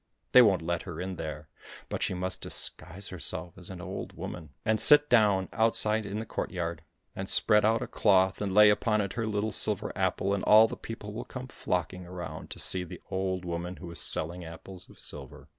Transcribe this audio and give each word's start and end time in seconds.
They 0.31 0.41
won't 0.41 0.63
let 0.63 0.81
her 0.81 0.99
in 0.99 1.17
there, 1.17 1.47
but 1.87 2.01
she 2.01 2.15
must 2.15 2.41
disguise 2.41 3.09
herself 3.09 3.53
as 3.55 3.69
an 3.69 3.79
old 3.79 4.13
woman, 4.13 4.49
and 4.65 4.81
sit 4.81 5.11
down 5.11 5.47
outside 5.53 6.07
in 6.07 6.17
the 6.17 6.25
courtyard, 6.25 6.81
and 7.15 7.29
spread 7.29 7.63
out 7.63 7.83
a 7.83 7.87
cloth 7.87 8.41
and 8.41 8.51
lay 8.51 8.71
upon 8.71 9.01
it 9.01 9.13
her 9.13 9.27
little 9.27 9.51
silver 9.51 9.95
apple, 9.95 10.33
and 10.33 10.43
all 10.45 10.67
the 10.67 10.75
people 10.75 11.13
will 11.13 11.23
come 11.23 11.49
flocking 11.49 12.07
around 12.07 12.49
to 12.49 12.57
see 12.57 12.83
the 12.83 12.99
old 13.11 13.45
woman 13.45 13.75
who 13.75 13.91
is 13.91 14.01
selling 14.01 14.43
apples 14.43 14.89
of 14.89 14.99
silver." 14.99 15.47